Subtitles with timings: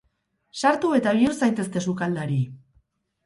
[0.61, 2.39] Sartu eta bihur zaitezte sukaldari!